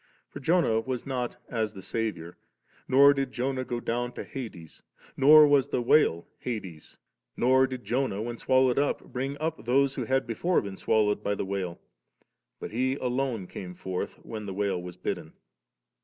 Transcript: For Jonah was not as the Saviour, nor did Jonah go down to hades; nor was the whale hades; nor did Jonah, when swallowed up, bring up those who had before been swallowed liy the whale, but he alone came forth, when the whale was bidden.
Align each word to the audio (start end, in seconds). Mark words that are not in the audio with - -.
For 0.29 0.39
Jonah 0.39 0.79
was 0.79 1.05
not 1.05 1.37
as 1.47 1.73
the 1.75 1.81
Saviour, 1.83 2.35
nor 2.87 3.13
did 3.13 3.31
Jonah 3.31 3.63
go 3.63 3.79
down 3.79 4.13
to 4.13 4.23
hades; 4.23 4.81
nor 5.15 5.45
was 5.45 5.67
the 5.67 5.79
whale 5.79 6.27
hades; 6.39 6.97
nor 7.37 7.67
did 7.67 7.83
Jonah, 7.83 8.19
when 8.23 8.39
swallowed 8.39 8.79
up, 8.79 9.03
bring 9.03 9.37
up 9.37 9.63
those 9.63 9.93
who 9.93 10.05
had 10.05 10.25
before 10.25 10.59
been 10.59 10.77
swallowed 10.77 11.23
liy 11.23 11.37
the 11.37 11.45
whale, 11.45 11.79
but 12.59 12.71
he 12.71 12.95
alone 12.95 13.45
came 13.45 13.75
forth, 13.75 14.15
when 14.25 14.47
the 14.47 14.55
whale 14.55 14.81
was 14.81 14.97
bidden. 14.97 15.33